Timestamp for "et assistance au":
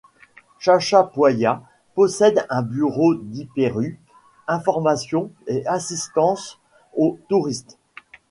5.45-7.19